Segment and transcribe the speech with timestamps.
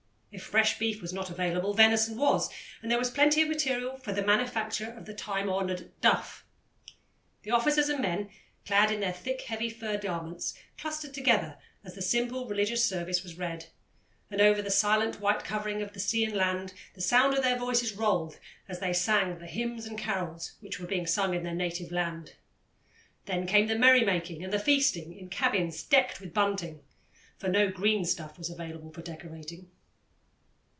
[0.33, 2.49] If fresh beef was not available, venison was,
[2.81, 6.45] and there was plenty of material for the manufacture of the time honoured "duff."
[7.43, 8.29] The officers and men,
[8.65, 13.37] clad in their thick, heavy fur garments, clustered together as the simple religious service was
[13.37, 13.65] read,
[14.29, 17.91] and over the silent white covering of sea and land the sound of their voices
[17.97, 18.39] rolled
[18.69, 22.35] as they sang the hymns and carols which were being sung in their native land.
[23.25, 26.79] Then came the merrymaking and the feasting in cabins decked with bunting,
[27.37, 29.69] for no green stuff was available for decorating.